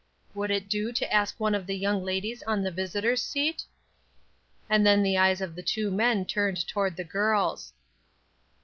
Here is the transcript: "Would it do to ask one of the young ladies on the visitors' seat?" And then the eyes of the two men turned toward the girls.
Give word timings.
"Would 0.33 0.49
it 0.49 0.67
do 0.67 0.91
to 0.91 1.13
ask 1.13 1.39
one 1.39 1.53
of 1.53 1.67
the 1.67 1.77
young 1.77 2.03
ladies 2.03 2.41
on 2.47 2.63
the 2.63 2.71
visitors' 2.71 3.21
seat?" 3.21 3.65
And 4.67 4.83
then 4.83 5.03
the 5.03 5.15
eyes 5.19 5.41
of 5.41 5.53
the 5.53 5.61
two 5.61 5.91
men 5.91 6.25
turned 6.25 6.65
toward 6.67 6.95
the 6.95 7.03
girls. 7.03 7.71